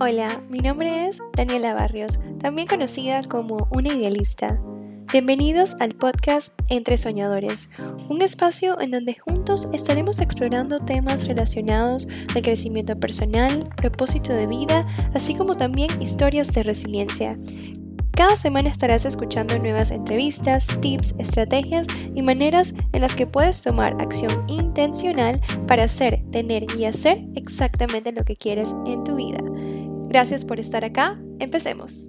[0.00, 4.60] Hola, mi nombre es Daniela Barrios, también conocida como una idealista.
[5.10, 7.70] Bienvenidos al podcast Entre Soñadores,
[8.08, 14.86] un espacio en donde juntos estaremos explorando temas relacionados al crecimiento personal, propósito de vida,
[15.14, 17.36] así como también historias de resiliencia.
[18.18, 24.00] Cada semana estarás escuchando nuevas entrevistas, tips, estrategias y maneras en las que puedes tomar
[24.00, 29.38] acción intencional para hacer, tener y hacer exactamente lo que quieres en tu vida.
[30.08, 31.18] Gracias por estar acá.
[31.38, 32.08] Empecemos.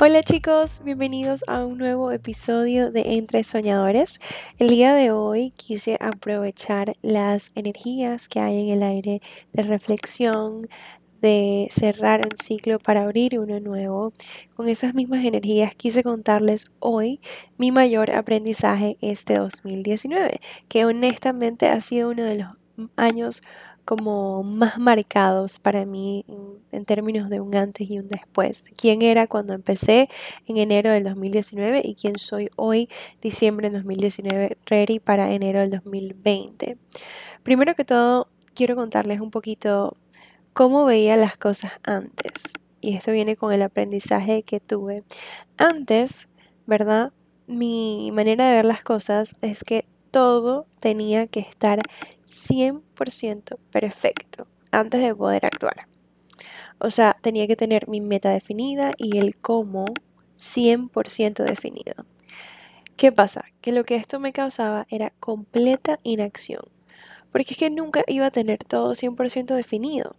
[0.00, 4.20] Hola chicos, bienvenidos a un nuevo episodio de Entre Soñadores.
[4.58, 10.68] El día de hoy quise aprovechar las energías que hay en el aire de reflexión,
[11.22, 14.12] de cerrar un ciclo para abrir uno nuevo.
[14.54, 17.20] Con esas mismas energías quise contarles hoy
[17.56, 22.48] mi mayor aprendizaje este 2019, que honestamente ha sido uno de los
[22.96, 23.42] años
[23.84, 26.24] como más marcados para mí
[26.70, 28.64] en, términos de un antes y un después.
[28.76, 30.08] ¿Quién era cuando empecé
[30.46, 32.88] en enero del 2019 y quién soy hoy,
[33.20, 36.76] diciembre del 2019, ready para enero del 2020?
[37.42, 39.96] Primero que todo, quiero contarles un poquito
[40.52, 42.52] cómo veía las cosas antes.
[42.80, 45.04] Y esto viene con el aprendizaje que tuve.
[45.56, 46.28] Antes,
[46.66, 47.12] ¿verdad?
[47.46, 51.80] Mi manera de ver las cosas es que todo tenía que estar
[52.26, 55.86] 100% perfecto antes de poder actuar.
[56.78, 59.84] O sea, tenía que tener mi meta definida y el cómo
[60.38, 62.04] 100% definido.
[62.96, 63.44] ¿Qué pasa?
[63.60, 66.62] Que lo que esto me causaba era completa inacción.
[67.30, 70.16] Porque es que nunca iba a tener todo 100% definido.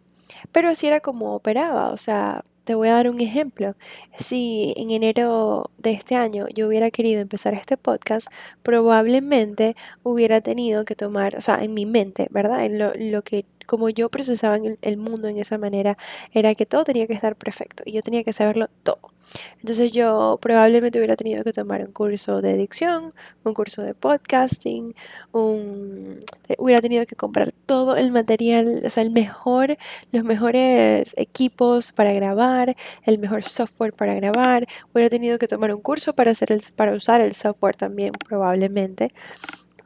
[0.51, 3.75] Pero así era como operaba, o sea, te voy a dar un ejemplo.
[4.19, 8.27] Si en enero de este año yo hubiera querido empezar este podcast,
[8.63, 12.63] probablemente hubiera tenido que tomar, o sea, en mi mente, ¿verdad?
[12.65, 15.97] En lo, lo que como yo procesaba el, mundo en esa manera,
[16.33, 19.13] era que todo tenía que estar perfecto y yo tenía que saberlo todo.
[19.59, 23.13] Entonces yo probablemente hubiera tenido que tomar un curso de dicción,
[23.43, 24.95] un curso de podcasting,
[25.31, 26.19] un,
[26.49, 29.77] eh, hubiera tenido que comprar todo el material, o sea, el mejor,
[30.11, 32.75] los mejores equipos para grabar,
[33.05, 36.93] el mejor software para grabar, hubiera tenido que tomar un curso para, hacer el, para
[36.93, 39.11] usar el software también probablemente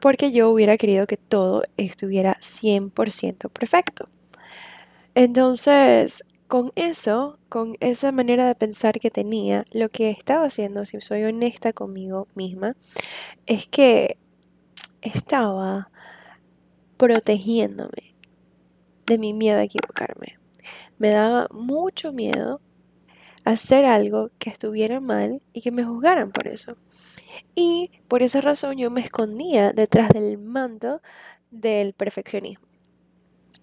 [0.00, 4.08] porque yo hubiera querido que todo estuviera 100% perfecto.
[5.14, 11.00] Entonces, con eso, con esa manera de pensar que tenía, lo que estaba haciendo, si
[11.00, 12.76] soy honesta conmigo misma,
[13.46, 14.16] es que
[15.02, 15.90] estaba
[16.96, 18.14] protegiéndome
[19.06, 20.38] de mi miedo a equivocarme.
[20.98, 22.60] Me daba mucho miedo
[23.44, 26.76] hacer algo que estuviera mal y que me juzgaran por eso.
[27.54, 31.00] Y por esa razón yo me escondía detrás del manto
[31.50, 32.68] del perfeccionismo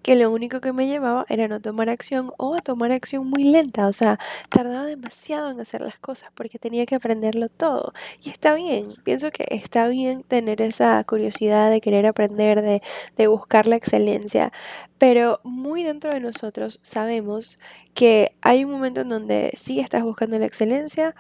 [0.05, 3.43] que lo único que me llevaba era no tomar acción o a tomar acción muy
[3.43, 7.91] lenta, o sea, tardaba demasiado en hacer las cosas porque tenía que aprenderlo todo.
[8.21, 12.83] Y está bien, pienso que está bien tener esa curiosidad de querer aprender, de,
[13.17, 14.51] de buscar la excelencia,
[14.99, 17.59] pero muy dentro de nosotros sabemos
[17.95, 21.15] que hay un momento en donde sí estás buscando la excelencia,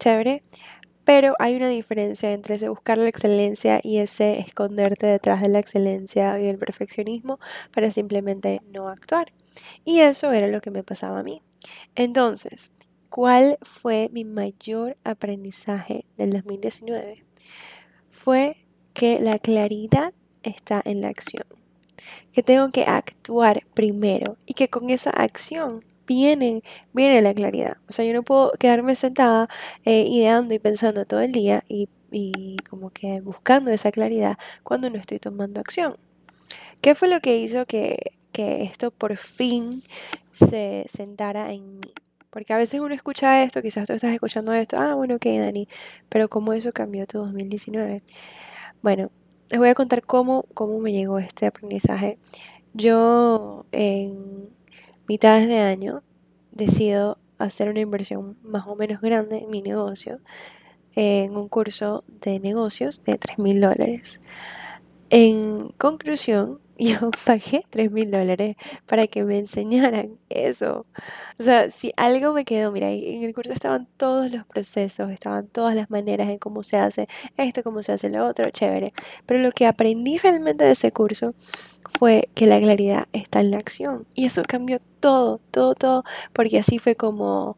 [0.00, 0.42] chévere,
[1.04, 5.58] pero hay una diferencia entre ese buscar la excelencia y ese esconderte detrás de la
[5.58, 7.38] excelencia y el perfeccionismo
[7.72, 9.32] para simplemente no actuar.
[9.84, 11.42] Y eso era lo que me pasaba a mí.
[11.94, 12.76] Entonces,
[13.10, 17.24] ¿cuál fue mi mayor aprendizaje del 2019?
[18.10, 18.56] Fue
[18.94, 21.46] que la claridad está en la acción,
[22.32, 27.76] que tengo que actuar primero y que con esa acción viene, viene la claridad.
[27.88, 29.48] O sea, yo no puedo quedarme sentada
[29.84, 34.90] eh, ideando y pensando todo el día y, y como que buscando esa claridad cuando
[34.90, 35.96] no estoy tomando acción.
[36.80, 39.82] ¿Qué fue lo que hizo que, que esto por fin
[40.32, 41.92] se sentara en mí?
[42.30, 45.68] Porque a veces uno escucha esto, quizás tú estás escuchando esto, ah, bueno, ok, Dani,
[46.08, 48.02] pero ¿cómo eso cambió tu 2019?
[48.82, 49.10] Bueno,
[49.50, 52.18] les voy a contar cómo, cómo me llegó este aprendizaje.
[52.72, 54.50] Yo en
[55.08, 56.02] mitades de año
[56.52, 60.20] decido hacer una inversión más o menos grande en mi negocio,
[60.94, 64.20] en un curso de negocios de 3 mil dólares.
[65.10, 68.56] En conclusión, yo pagué 3 mil dólares
[68.86, 70.86] para que me enseñaran eso.
[71.38, 75.46] O sea, si algo me quedó, mira, en el curso estaban todos los procesos, estaban
[75.48, 78.92] todas las maneras en cómo se hace esto, cómo se hace lo otro, chévere.
[79.26, 81.34] Pero lo que aprendí realmente de ese curso
[81.98, 84.06] fue que la claridad está en la acción.
[84.14, 87.56] Y eso cambió todo, todo, todo, porque así fue como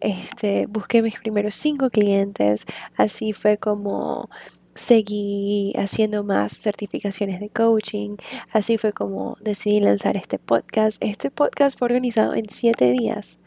[0.00, 2.66] este, busqué mis primeros cinco clientes,
[2.96, 4.30] así fue como
[4.78, 8.16] seguí haciendo más certificaciones de coaching.
[8.52, 11.02] Así fue como decidí lanzar este podcast.
[11.02, 13.38] Este podcast fue organizado en siete días.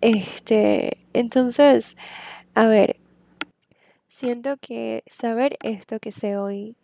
[0.00, 1.96] Este, entonces,
[2.54, 2.96] a ver,
[4.08, 6.76] siento que saber esto que sé hoy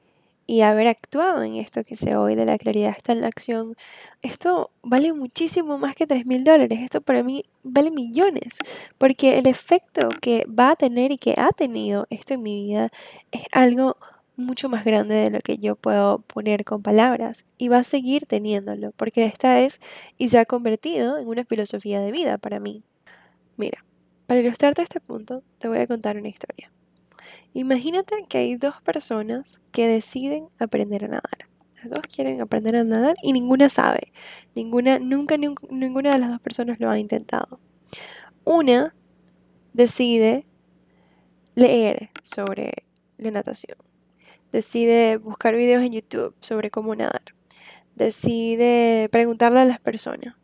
[0.47, 3.77] y haber actuado en esto que sé hoy de la claridad está en la acción,
[4.23, 6.81] esto vale muchísimo más que 3 mil dólares.
[6.83, 8.59] Esto para mí vale millones,
[8.99, 12.91] porque el efecto que va a tener y que ha tenido esto en mi vida
[13.31, 13.97] es algo
[14.37, 18.27] mucho más grande de lo que yo puedo poner con palabras y va a seguir
[18.27, 19.81] teniéndolo, porque esta es
[20.19, 22.83] y se ha convertido en una filosofía de vida para mí.
[23.57, 23.85] Mira,
[24.27, 26.71] para ilustrarte este punto, te voy a contar una historia.
[27.55, 31.49] Imagínate que hay dos personas que deciden aprender a nadar.
[31.77, 34.13] Las dos quieren aprender a nadar y ninguna sabe.
[34.55, 37.61] Ninguna, nunca, ninguna de las dos personas lo ha intentado.
[38.45, 38.95] Una
[39.73, 40.47] decide
[41.55, 42.73] leer sobre
[43.19, 43.77] la natación.
[44.53, 47.23] Decide buscar videos en YouTube sobre cómo nadar.
[47.97, 50.37] Decide preguntarle a las personas.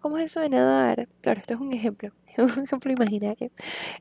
[0.00, 1.08] ¿Cómo es eso de nadar?
[1.20, 2.10] Claro, esto es un ejemplo.
[2.38, 3.50] un ejemplo imaginario.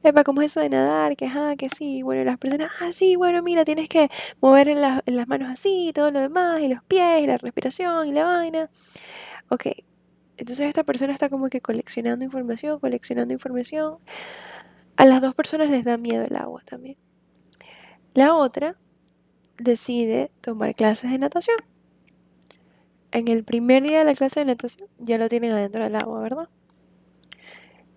[0.04, 1.16] Epa, ¿cómo es eso de nadar?
[1.16, 2.02] Que ajá, que sí.
[2.04, 4.10] Bueno, las personas, ah, sí, bueno, mira, tienes que
[4.42, 8.12] mover en, las manos así, todo lo demás, y los pies, y la respiración, y
[8.14, 8.70] la vaina.
[9.50, 9.68] Ok,
[10.38, 13.98] entonces esta persona está como que coleccionando información, coleccionando información.
[14.98, 16.98] A las dos personas les da miedo el agua también.
[18.14, 18.76] La otra
[19.58, 21.58] decide tomar clases de natación.
[23.12, 26.22] En el primer día de la clase de natación ya lo tienen adentro del agua,
[26.22, 26.50] ¿verdad?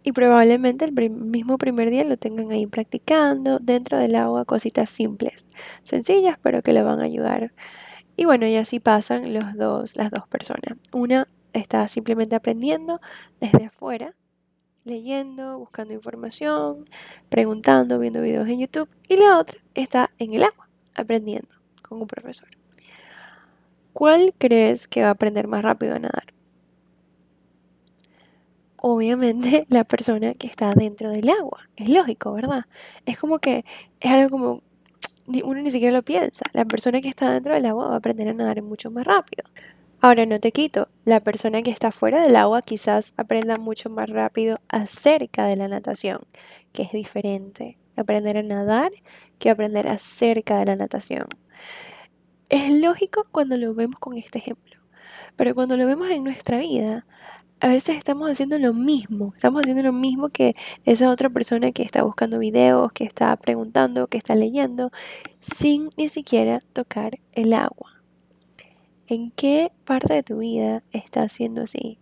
[0.03, 5.49] y probablemente el mismo primer día lo tengan ahí practicando dentro del agua cositas simples,
[5.85, 7.53] sencillas, pero que le van a ayudar.
[8.17, 10.77] Y bueno, y así pasan los dos, las dos personas.
[10.93, 13.01] Una está simplemente aprendiendo
[13.41, 14.15] desde afuera,
[14.85, 16.89] leyendo, buscando información,
[17.29, 18.89] preguntando, viendo videos en YouTube.
[19.09, 21.49] Y la otra está en el agua, aprendiendo
[21.83, 22.62] con un profesor.
[23.93, 26.33] ¿Cuál crees que va a aprender más rápido a nadar?
[28.83, 31.69] obviamente la persona que está dentro del agua.
[31.77, 32.67] Es lógico, ¿verdad?
[33.07, 33.65] Es como que
[34.01, 34.63] es algo como
[35.27, 36.45] uno ni siquiera lo piensa.
[36.53, 39.45] La persona que está dentro del agua va a aprender a nadar mucho más rápido.
[40.01, 44.11] Ahora no te quito, la persona que está fuera del agua quizás aprenda mucho más
[44.11, 46.23] rápido acerca de la natación,
[46.73, 48.91] que es diferente aprender a nadar
[49.39, 51.29] que aprender acerca de la natación.
[52.53, 54.77] Es lógico cuando lo vemos con este ejemplo,
[55.37, 57.07] pero cuando lo vemos en nuestra vida,
[57.61, 60.55] a veces estamos haciendo lo mismo, estamos haciendo lo mismo que
[60.85, 64.93] esa otra persona que está buscando videos, que está preguntando, que está leyendo,
[65.41, 68.03] sin ni siquiera tocar el agua.
[69.07, 71.97] ¿En qué parte de tu vida estás haciendo así?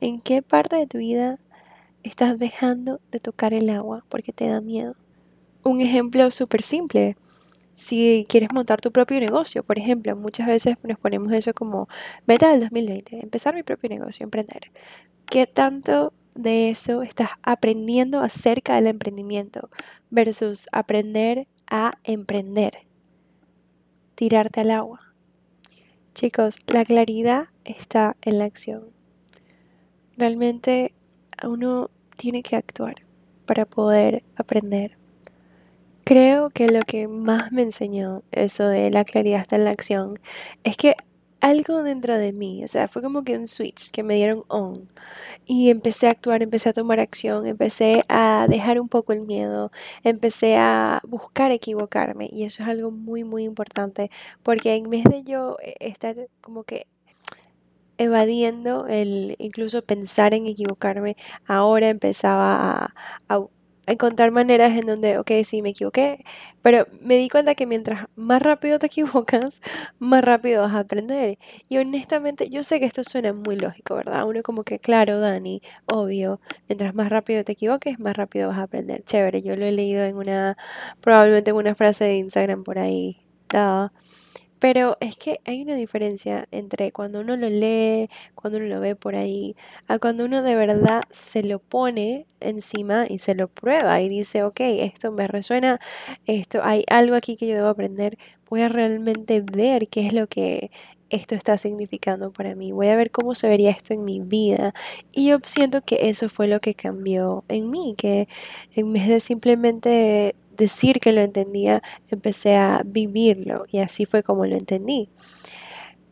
[0.00, 1.38] ¿En qué parte de tu vida
[2.02, 4.96] estás dejando de tocar el agua porque te da miedo?
[5.62, 7.16] Un ejemplo súper simple
[7.80, 11.88] si quieres montar tu propio negocio, por ejemplo, muchas veces nos ponemos eso como
[12.26, 14.70] meta del 2020, empezar mi propio negocio, emprender.
[15.24, 19.70] ¿Qué tanto de eso estás aprendiendo acerca del emprendimiento
[20.10, 22.86] versus aprender a emprender?
[24.14, 25.14] Tirarte al agua.
[26.14, 28.90] Chicos, la claridad está en la acción.
[30.18, 30.92] Realmente
[31.42, 32.96] uno tiene que actuar
[33.46, 34.99] para poder aprender
[36.04, 40.18] Creo que lo que más me enseñó eso de la claridad está en la acción
[40.64, 40.96] es que
[41.40, 44.88] algo dentro de mí, o sea, fue como que un switch que me dieron on
[45.46, 49.72] y empecé a actuar, empecé a tomar acción, empecé a dejar un poco el miedo,
[50.04, 54.10] empecé a buscar equivocarme y eso es algo muy muy importante
[54.42, 56.86] porque en vez de yo eh, estar como que
[57.98, 61.16] evadiendo el incluso pensar en equivocarme,
[61.46, 62.94] ahora empezaba
[63.28, 63.40] a
[63.92, 66.24] encontrar maneras en donde, ok, sí, me equivoqué,
[66.62, 69.60] pero me di cuenta que mientras más rápido te equivocas,
[69.98, 71.38] más rápido vas a aprender.
[71.68, 74.24] Y honestamente, yo sé que esto suena muy lógico, ¿verdad?
[74.26, 78.62] Uno como que, claro, Dani, obvio, mientras más rápido te equivoques, más rápido vas a
[78.64, 79.04] aprender.
[79.04, 80.56] Chévere, yo lo he leído en una,
[81.00, 83.18] probablemente en una frase de Instagram por ahí.
[84.60, 88.94] Pero es que hay una diferencia entre cuando uno lo lee, cuando uno lo ve
[88.94, 89.56] por ahí,
[89.88, 94.44] a cuando uno de verdad se lo pone encima y se lo prueba y dice,
[94.44, 95.80] ok, esto me resuena,
[96.26, 98.18] esto, hay algo aquí que yo debo aprender,
[98.50, 100.70] voy a realmente ver qué es lo que
[101.08, 104.74] esto está significando para mí, voy a ver cómo se vería esto en mi vida.
[105.12, 108.28] Y yo siento que eso fue lo que cambió en mí, que
[108.74, 114.46] en vez de simplemente decir que lo entendía, empecé a vivirlo y así fue como
[114.46, 115.08] lo entendí.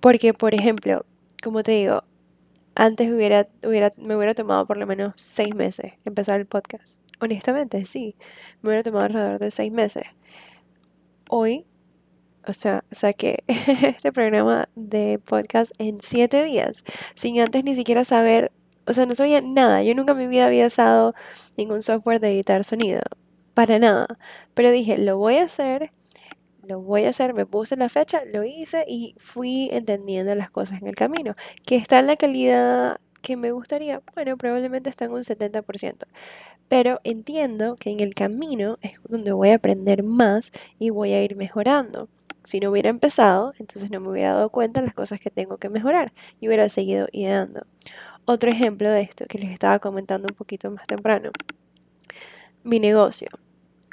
[0.00, 1.04] Porque, por ejemplo,
[1.42, 2.02] como te digo,
[2.74, 7.00] antes hubiera, hubiera, me hubiera tomado por lo menos seis meses empezar el podcast.
[7.20, 8.16] Honestamente, sí,
[8.62, 10.04] me hubiera tomado alrededor de seis meses.
[11.28, 11.66] hoy,
[12.46, 18.52] o sea, saqué este programa de podcast en siete días, sin antes ni siquiera saber,
[18.86, 19.82] o sea, no sabía nada.
[19.82, 21.14] Yo nunca en mi vida había usado
[21.56, 23.02] ningún software de editar sonido,
[23.58, 24.06] para nada.
[24.54, 25.90] Pero dije, lo voy a hacer,
[26.62, 30.80] lo voy a hacer, me puse la fecha, lo hice y fui entendiendo las cosas
[30.80, 31.34] en el camino.
[31.66, 36.06] Que está en la calidad que me gustaría, bueno, probablemente está en un 70%.
[36.68, 41.20] Pero entiendo que en el camino es donde voy a aprender más y voy a
[41.24, 42.08] ir mejorando.
[42.44, 45.56] Si no hubiera empezado, entonces no me hubiera dado cuenta de las cosas que tengo
[45.56, 47.66] que mejorar y hubiera seguido ideando.
[48.24, 51.32] Otro ejemplo de esto que les estaba comentando un poquito más temprano.
[52.62, 53.30] Mi negocio.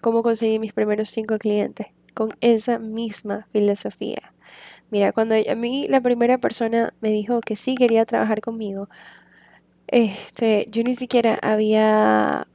[0.06, 4.34] Cómo conseguí mis primeros cinco clientes con esa misma filosofía.
[4.92, 8.88] Mira, cuando a mí la primera persona me dijo que sí quería trabajar conmigo,
[9.88, 12.46] este, yo ni siquiera había,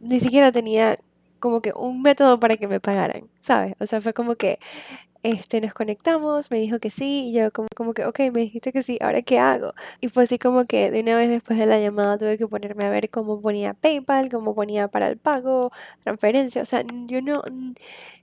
[0.00, 0.98] ni siquiera tenía
[1.38, 3.74] como que un método para que me pagaran, ¿sabes?
[3.78, 4.58] O sea, fue como que,
[5.26, 8.72] este, nos conectamos, me dijo que sí, y yo como, como que, ok, me dijiste
[8.72, 9.74] que sí, ¿ahora qué hago?
[10.00, 12.84] Y fue así como que de una vez después de la llamada tuve que ponerme
[12.84, 15.72] a ver cómo ponía PayPal, cómo ponía para el pago,
[16.04, 17.42] transferencia, o sea, yo no,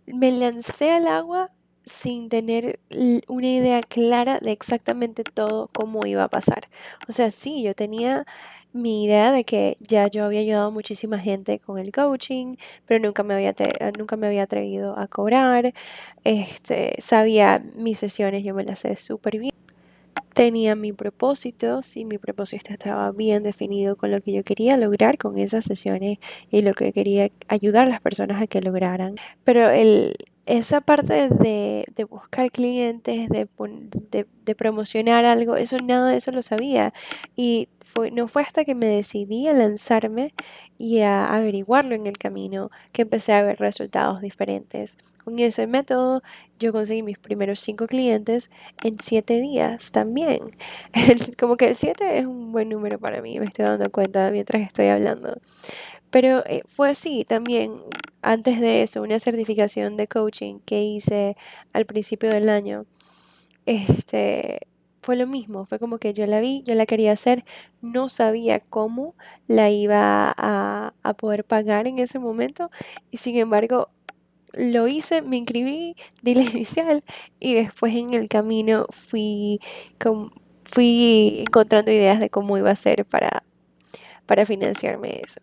[0.05, 1.51] me lancé al agua
[1.85, 2.79] sin tener
[3.27, 6.69] una idea clara de exactamente todo cómo iba a pasar.
[7.09, 8.25] O sea, sí, yo tenía
[8.73, 13.23] mi idea de que ya yo había ayudado muchísima gente con el coaching, pero nunca
[13.23, 13.55] me había,
[13.97, 15.73] nunca me había atrevido a cobrar.
[16.23, 19.53] Este, sabía mis sesiones, yo me las sé súper bien
[20.33, 25.17] tenía mi propósito, si mi propósito estaba bien definido con lo que yo quería lograr
[25.17, 26.17] con esas sesiones
[26.51, 29.15] y lo que quería ayudar a las personas a que lograran.
[29.43, 30.15] Pero el,
[30.45, 33.47] esa parte de, de buscar clientes, de,
[34.45, 36.93] de, promocionar algo, eso nada de eso lo sabía.
[37.35, 40.33] Y fue, no fue hasta que me decidí a lanzarme
[40.77, 44.97] y a averiguarlo en el camino que empecé a ver resultados diferentes.
[45.23, 46.21] Con ese método
[46.59, 48.51] yo conseguí mis primeros cinco clientes
[48.83, 50.41] en siete días también.
[51.39, 54.61] como que el siete es un buen número para mí, me estoy dando cuenta mientras
[54.61, 55.37] estoy hablando.
[56.13, 57.81] Pero eh, fue así también,
[58.21, 61.35] antes de eso, una certificación de coaching que hice
[61.73, 62.85] al principio del año.
[63.65, 64.67] Este,
[65.01, 67.45] fue lo mismo, fue como que yo la vi, yo la quería hacer,
[67.81, 69.15] no sabía cómo
[69.47, 72.69] la iba a, poder pagar en ese momento
[73.11, 73.89] y sin embargo
[74.53, 77.03] lo hice, me inscribí, di la inicial
[77.39, 79.59] y después en el camino fui,
[80.63, 83.43] fui encontrando ideas de cómo iba a ser para,
[84.27, 85.41] para financiarme eso.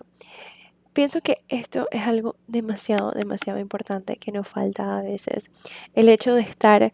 [0.92, 5.52] Pienso que esto es algo demasiado, demasiado importante que nos falta a veces.
[5.94, 6.92] El hecho de estar,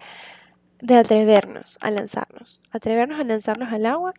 [0.80, 4.12] de atrevernos a lanzarnos, atrevernos a lanzarnos al agua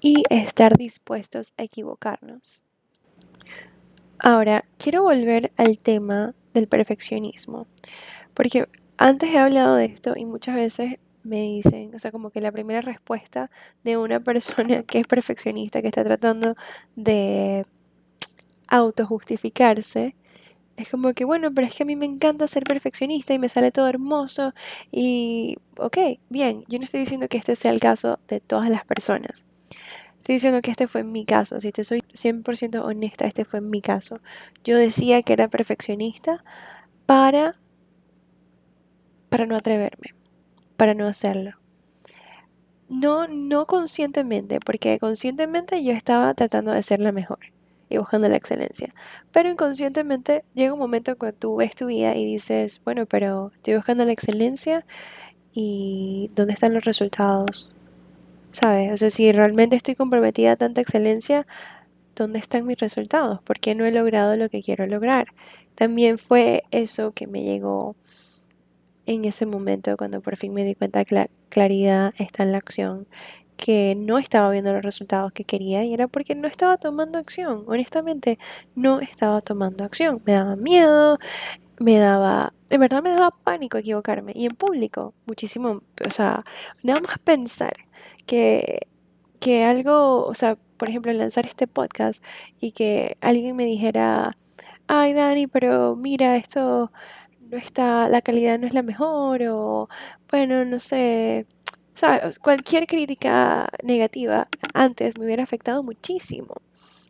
[0.00, 2.62] y estar dispuestos a equivocarnos.
[4.18, 7.66] Ahora, quiero volver al tema del perfeccionismo.
[8.34, 12.40] Porque antes he hablado de esto y muchas veces me dicen, o sea, como que
[12.40, 13.50] la primera respuesta
[13.82, 16.54] de una persona que es perfeccionista, que está tratando
[16.96, 17.66] de
[18.70, 20.14] autojustificarse,
[20.80, 23.48] es como que, bueno, pero es que a mí me encanta ser perfeccionista y me
[23.48, 24.54] sale todo hermoso
[24.90, 25.98] y, ok,
[26.30, 29.44] bien, yo no estoy diciendo que este sea el caso de todas las personas.
[30.16, 33.80] Estoy diciendo que este fue mi caso, si te soy 100% honesta, este fue mi
[33.82, 34.20] caso.
[34.64, 36.44] Yo decía que era perfeccionista
[37.06, 37.56] para
[39.28, 40.14] para no atreverme,
[40.76, 41.52] para no hacerlo.
[42.88, 47.38] No no conscientemente, porque conscientemente yo estaba tratando de ser la mejor
[47.90, 48.94] y buscando la excelencia.
[49.32, 53.74] Pero inconscientemente llega un momento cuando tú ves tu vida y dices, bueno, pero estoy
[53.74, 54.86] buscando la excelencia
[55.52, 57.76] y ¿dónde están los resultados?
[58.52, 58.92] ¿Sabes?
[58.92, 61.46] O sea, si realmente estoy comprometida a tanta excelencia,
[62.16, 63.42] ¿dónde están mis resultados?
[63.42, 65.28] ¿Por qué no he logrado lo que quiero lograr?
[65.74, 67.96] También fue eso que me llegó
[69.06, 72.58] en ese momento cuando por fin me di cuenta que la claridad está en la
[72.58, 73.08] acción,
[73.60, 77.64] que no estaba viendo los resultados que quería y era porque no estaba tomando acción.
[77.66, 78.38] Honestamente,
[78.74, 80.22] no estaba tomando acción.
[80.24, 81.18] Me daba miedo,
[81.78, 84.32] me daba, de verdad me daba pánico equivocarme.
[84.34, 86.44] Y en público, muchísimo, o sea,
[86.82, 87.74] nada más pensar
[88.26, 88.88] que,
[89.40, 92.24] que algo, o sea, por ejemplo, lanzar este podcast
[92.60, 94.32] y que alguien me dijera,
[94.88, 96.92] ay Dani, pero mira, esto
[97.50, 99.88] no está, la calidad no es la mejor o,
[100.30, 101.46] bueno, no sé,
[102.42, 106.54] Cualquier crítica negativa antes me hubiera afectado muchísimo.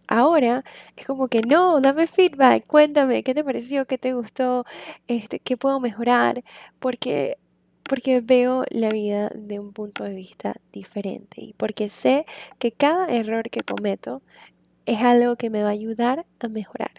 [0.08, 0.64] Ahora
[0.96, 4.64] es como que no, dame feedback, cuéntame qué te pareció, qué te gustó,
[5.06, 6.42] este, qué puedo mejorar,
[6.80, 7.38] porque
[7.84, 12.24] porque veo la vida de un punto de vista diferente y porque sé
[12.58, 14.22] que cada error que cometo
[14.86, 16.92] es algo que me va a ayudar a mejorar.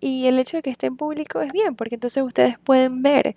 [0.00, 3.34] Y el hecho de que esté en público es bien, porque entonces ustedes pueden ver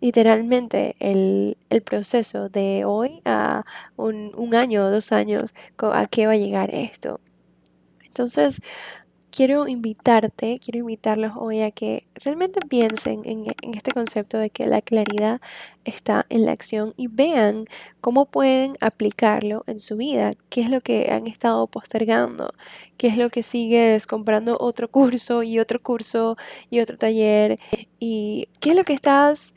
[0.00, 3.64] literalmente el, el proceso de hoy a
[3.96, 7.20] un, un año o dos años, a qué va a llegar esto.
[8.04, 8.60] Entonces,
[9.32, 14.82] quiero invitarte, quiero invitarlos hoy a que realmente piensen en, este concepto de que la
[14.82, 15.40] claridad
[15.84, 17.64] está en la acción y vean
[18.02, 22.52] cómo pueden aplicarlo en su vida, qué es lo que han estado postergando,
[22.98, 26.36] qué es lo que sigues comprando otro curso y otro curso
[26.70, 27.58] y otro taller
[27.98, 29.54] y qué es lo que estás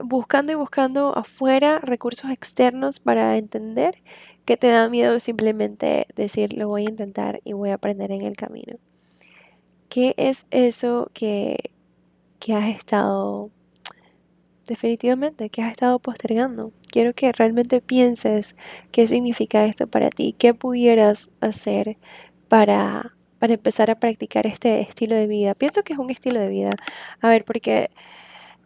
[0.00, 4.02] buscando y buscando afuera recursos externos para entender
[4.44, 8.22] que te da miedo simplemente decir lo voy a intentar y voy a aprender en
[8.22, 8.78] el camino.
[9.92, 11.70] ¿Qué es eso que,
[12.40, 13.50] que has estado,
[14.64, 16.72] definitivamente, que has estado postergando?
[16.90, 18.56] Quiero que realmente pienses
[18.90, 21.98] qué significa esto para ti, qué pudieras hacer
[22.48, 25.54] para, para empezar a practicar este estilo de vida.
[25.54, 26.70] Pienso que es un estilo de vida.
[27.20, 27.90] A ver, porque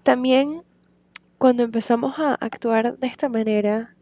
[0.04, 0.62] también
[1.38, 3.96] cuando empezamos a actuar de esta manera,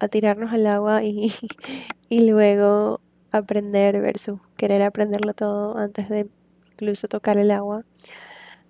[0.00, 1.32] a tirarnos al agua y,
[2.10, 3.00] y luego
[3.32, 6.26] aprender versus querer aprenderlo todo antes de
[6.72, 7.84] incluso tocar el agua.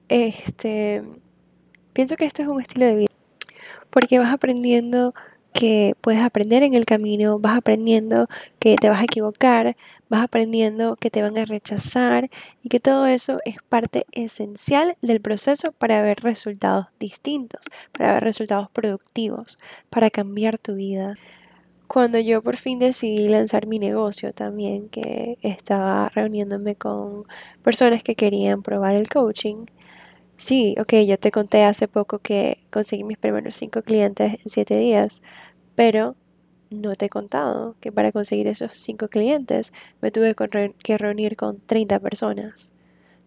[0.09, 1.05] Este,
[1.93, 3.13] pienso que este es un estilo de vida
[3.91, 5.15] porque vas aprendiendo
[5.53, 8.27] que puedes aprender en el camino, vas aprendiendo
[8.59, 9.77] que te vas a equivocar,
[10.09, 12.29] vas aprendiendo que te van a rechazar
[12.65, 17.61] y que todo eso es parte esencial del proceso para ver resultados distintos,
[17.93, 19.61] para ver resultados productivos,
[19.91, 21.15] para cambiar tu vida
[21.89, 27.25] cuando yo por fin decidí lanzar mi negocio también, que estaba reuniéndome con
[27.63, 29.67] personas que querían probar el coaching.
[30.37, 34.77] Sí, ok, yo te conté hace poco que conseguí mis primeros cinco clientes en siete
[34.77, 35.23] días,
[35.75, 36.17] pero
[36.71, 39.73] no te he contado que para conseguir esos cinco clientes
[40.03, 40.35] me tuve
[40.83, 42.73] que reunir con 30 personas.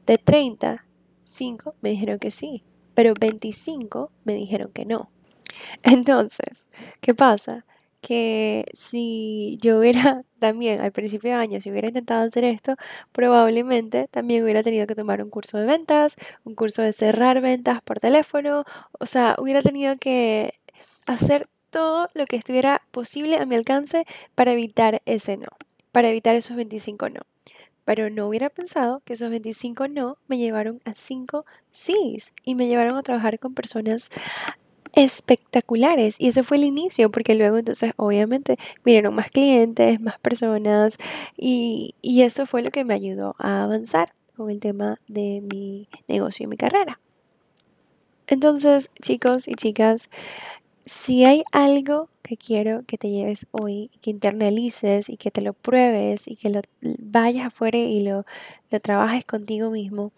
[0.07, 0.85] De 30,
[1.25, 2.63] 5 me dijeron que sí,
[2.95, 5.09] pero 25 me dijeron que no.
[5.83, 6.69] Entonces,
[7.01, 7.65] ¿qué pasa?
[8.01, 12.75] Que si yo hubiera también al principio de año, si hubiera intentado hacer esto,
[13.11, 17.81] probablemente también hubiera tenido que tomar un curso de ventas, un curso de cerrar ventas
[17.81, 18.65] por teléfono,
[18.99, 20.53] o sea, hubiera tenido que
[21.05, 24.05] hacer todo lo que estuviera posible a mi alcance
[24.35, 25.47] para evitar ese no,
[25.91, 27.21] para evitar esos 25 no.
[27.85, 32.67] Pero no hubiera pensado que esos 25 no me llevaron a 5 sí y me
[32.67, 34.09] llevaron a trabajar con personas
[34.97, 40.97] espectaculares y ese fue el inicio porque luego entonces obviamente vinieron más clientes, más personas
[41.37, 45.87] y, y eso fue lo que me ayudó a avanzar con el tema de mi
[46.07, 46.99] negocio y mi carrera.
[48.25, 50.09] Entonces chicos y chicas,
[50.85, 55.53] si hay algo que quiero que te lleves hoy, que internalices y que te lo
[55.53, 58.25] pruebes y que lo vayas afuera y lo,
[58.71, 60.11] lo trabajes contigo mismo,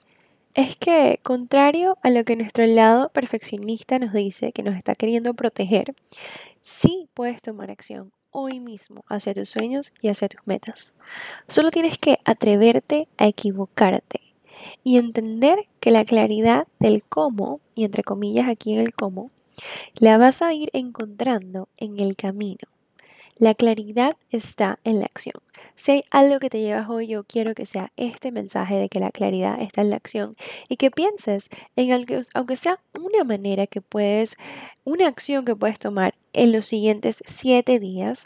[0.54, 5.34] es que, contrario a lo que nuestro lado perfeccionista nos dice, que nos está queriendo
[5.34, 5.96] proteger,
[6.62, 10.96] sí puedes tomar acción hoy mismo hacia tus sueños y hacia tus metas.
[11.48, 14.22] Solo tienes que atreverte a equivocarte
[14.84, 19.32] y entender que la claridad del cómo, y entre comillas aquí en el cómo,
[19.96, 22.68] la vas a ir encontrando en el camino.
[23.40, 25.36] La claridad está en la acción.
[25.78, 29.00] Si hay algo que te llevas hoy, yo quiero que sea este mensaje de que
[29.00, 30.36] la claridad está en la acción
[30.68, 31.48] y que pienses
[31.78, 34.36] en algo, aunque sea una manera que puedes,
[34.84, 38.26] una acción que puedes tomar en los siguientes siete días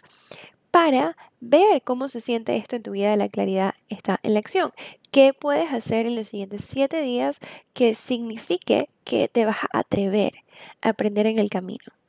[0.72, 3.16] para ver cómo se siente esto en tu vida.
[3.16, 4.74] La claridad está en la acción.
[5.12, 7.40] ¿Qué puedes hacer en los siguientes siete días
[7.74, 10.34] que signifique que te vas a atrever
[10.82, 12.03] a aprender en el camino?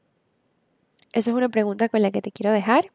[1.14, 2.90] Esa es una pregunta con la que te quiero dejar.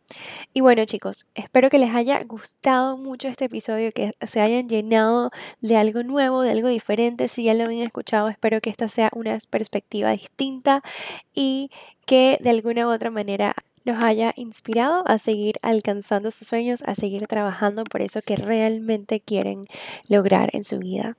[0.54, 5.32] Y bueno chicos, espero que les haya gustado mucho este episodio, que se hayan llenado
[5.62, 7.30] de algo nuevo, de algo diferente.
[7.30, 10.84] Si ya lo habían escuchado, espero que esta sea una perspectiva distinta
[11.34, 11.72] y
[12.06, 13.56] que de alguna u otra manera
[13.86, 19.22] los haya inspirado a seguir alcanzando sus sueños, a seguir trabajando por eso que realmente
[19.22, 19.66] quieren
[20.10, 21.16] lograr en su vida.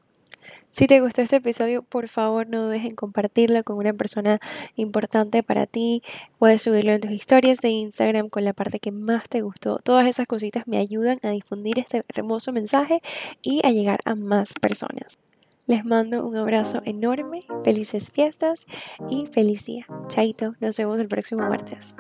[0.71, 4.39] Si te gustó este episodio, por favor no dudes en compartirlo con una persona
[4.77, 6.03] importante para ti.
[6.39, 9.81] Puedes subirlo en tus historias de Instagram con la parte que más te gustó.
[9.83, 13.03] Todas esas cositas me ayudan a difundir este hermoso mensaje
[13.43, 15.19] y a llegar a más personas.
[15.67, 18.67] Les mando un abrazo enorme, felices fiestas
[19.09, 19.87] y feliz día.
[20.09, 21.97] Chaito, nos vemos el próximo martes.